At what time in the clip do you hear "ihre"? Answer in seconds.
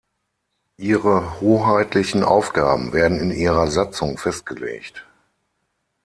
0.79-1.39